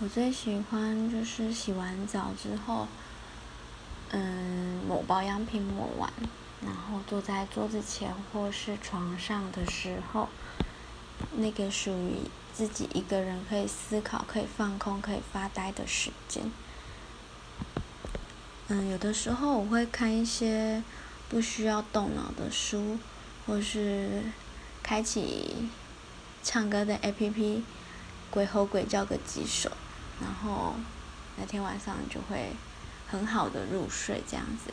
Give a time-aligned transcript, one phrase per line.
[0.00, 2.88] 我最喜欢就是洗完澡之后，
[4.10, 6.12] 嗯，抹保养品抹完，
[6.60, 10.28] 然后坐在桌子前或是床上的时候，
[11.36, 12.16] 那个属于
[12.52, 16.50] 自己一个人可以思考、可以放空、可以发呆的时间。
[18.66, 20.82] 嗯，有的时候我会看一些
[21.28, 22.98] 不需要动脑的书，
[23.46, 24.22] 或是
[24.82, 25.68] 开启
[26.42, 27.62] 唱歌的 APP，
[28.34, 29.70] 鬼吼鬼叫个几首。
[30.20, 30.74] 然后
[31.36, 32.50] 那天晚上就会
[33.06, 34.72] 很好的入睡，这样子。